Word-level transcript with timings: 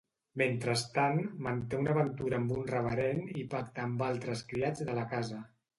Mentrestant 0.41 1.19
manté 1.49 1.79
una 1.83 1.93
aventura 1.97 2.41
amb 2.41 2.55
un 2.57 2.67
reverend 2.75 3.39
i 3.43 3.47
pacta 3.55 3.87
amb 3.89 4.07
altres 4.11 4.45
criats 4.55 4.87
de 4.91 5.03
la 5.03 5.11
casa. 5.17 5.45